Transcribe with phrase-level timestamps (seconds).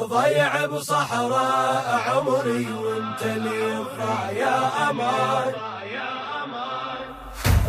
[0.00, 3.84] ضيع بصحراء عمري وانت لي
[4.30, 5.52] يا أمان.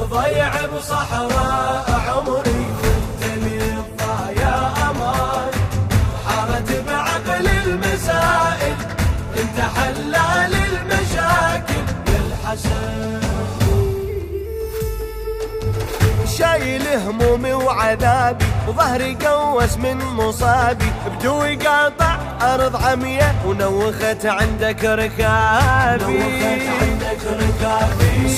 [0.01, 1.68] ضيع بصحراء
[16.79, 20.91] شايل همومي وعذابي وظهري قوس من مصابي.
[21.05, 26.23] بدوي قاطع أرض عمية ونوخت عندك ركابي.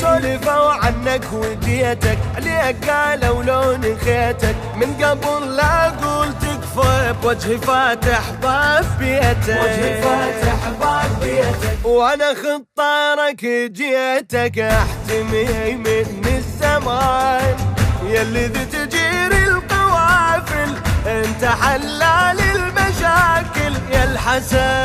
[0.02, 4.56] سولفوا عنك وديتك عليك قالوا لون خيتك.
[4.76, 9.62] من قبل لا أقول تكفى بوجهي فاتح باب بيتك.
[9.64, 11.86] وجهي فاتح باب بيتك.
[11.86, 17.71] وأنا خطارك جيتك أحتمي من الزمان.
[18.12, 20.76] يلي تجير القوافل
[21.08, 24.82] أنت حلال المشاكل يا الحسن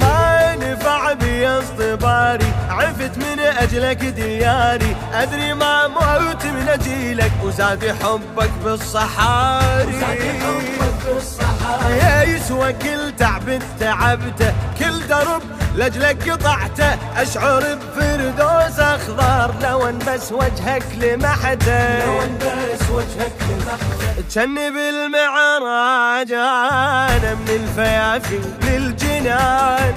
[0.00, 6.19] ما نفع بي اصطباري عفت من أجلك دياري أدري ما اجيلك
[7.50, 10.00] وزاد حبك بالصحاري.
[10.00, 15.42] حبك بالصحراء يا يسوى كل تعب تعبته كل درب
[15.74, 16.98] لاجلك قطعته.
[17.16, 27.34] أشعر بفردوس أخضر لو ان بس وجهك لمحته لو بس وجهك لمحته كأن بالمعراج أنا
[27.34, 29.94] من الفيافي للجنان.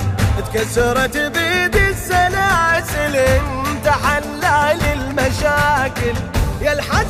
[0.54, 6.16] تكسرت بيدي السلاسل انت حلال المشاكل
[6.62, 7.03] يا ضيع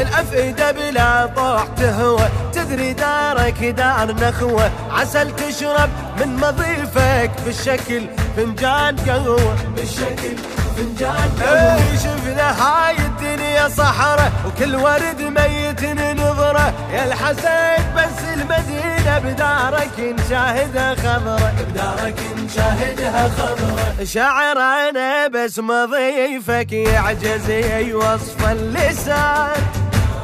[0.00, 8.02] الأفئدة بلا طوع تهوى تدري دارك دار نخوة عسل تشرب من مضيفك بالشكل
[8.36, 9.56] فنجان قهوة.
[9.76, 10.36] بالشكل
[10.78, 15.84] فنجان اي شفنا هاي الدنيا صحراء وكل ورد ميت
[16.20, 16.72] نظرة.
[16.92, 27.50] يا الحسن بس المدينة بدارك نشاهدها خضرة دارك نشاهدها خضرة شعر أنا بس مضيفك يعجز
[27.88, 29.62] يوصف اللسان.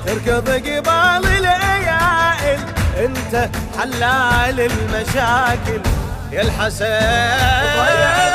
[0.06, 2.60] تركض قبال الايائل
[2.98, 3.48] انت
[3.78, 5.80] حلال المشاكل.
[6.32, 8.33] يا الحسن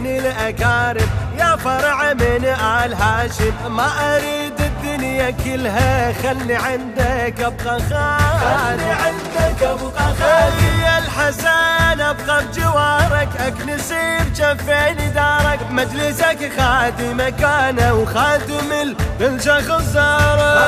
[0.00, 1.08] ابن الأكارم.
[1.38, 3.76] يا فرع من آل هاشم.
[3.76, 6.12] ما أريد الدنيا كلها.
[6.12, 8.40] خلي عندك أبقى خالي.
[8.40, 10.82] خلي عندك أبقى خالي.
[10.82, 13.28] يا الحسن أبقى بجوارك.
[13.40, 15.60] اكنس بجفين دارك.
[15.70, 20.60] مجلسك خادم مكانه وخادم خادم الفلجة خزارك.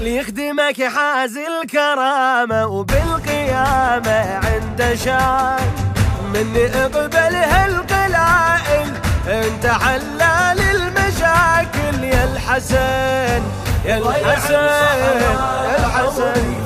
[0.00, 2.66] ليخدمك حاز الكرامة.
[2.66, 5.81] وبالقيامة عنده شان.
[6.32, 8.88] من اقبل هالقلائل
[9.28, 12.04] أنت حلال المشاكل.
[12.04, 13.42] يا الحسن
[13.84, 16.62] يا الحسن يا الحسن.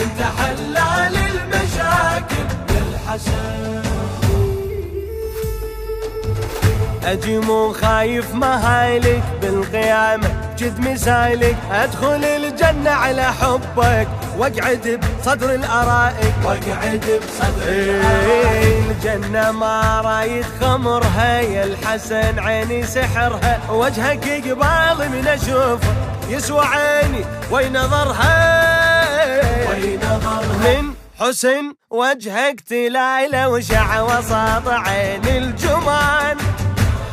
[0.00, 2.46] أنت حلال المشاكل.
[2.70, 3.82] يا الحسن.
[7.04, 10.43] أجي مو خايف مهايلك بالقيامة.
[10.58, 16.34] جد مسايلك أدخل الجنة على حبك وأقعد بصدر الأرائك.
[16.44, 23.60] وأقعد بصدر إيه، الجنة ما رايد خمرها يا الحسن عيني سحرها.
[23.70, 25.94] وجهك قبال من اشوفه
[26.28, 28.34] يسوى عيني وين نظرها.
[29.70, 30.80] وين نظرها.
[30.80, 36.36] من حسن وجهك تلايله وشع وسط عين الجمان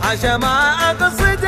[0.03, 1.45] حاشا ما اقصد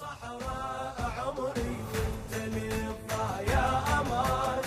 [0.00, 2.68] ضيع بصحراء عمري وانت لي
[3.52, 4.62] يا أمان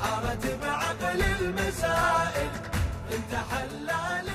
[0.00, 2.50] حارت بعقل المسائل
[3.12, 4.28] انت حلال